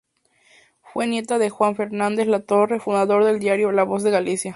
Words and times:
Fue 0.81 1.05
nieta 1.05 1.37
de 1.37 1.51
Juan 1.51 1.75
Fernández 1.75 2.25
Latorre, 2.25 2.79
fundador 2.79 3.23
del 3.23 3.37
diario 3.37 3.71
"La 3.71 3.83
Voz 3.83 4.01
de 4.01 4.09
Galicia". 4.09 4.49